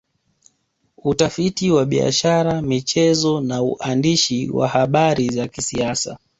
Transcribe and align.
Utafiti 0.97 1.71
wa 1.71 1.85
biashara 1.85 2.61
michezo 2.61 3.41
na 3.41 3.63
uandishi 3.63 4.49
wa 4.49 4.67
habari 4.67 5.29
za 5.29 5.47
kisiasa 5.47 6.17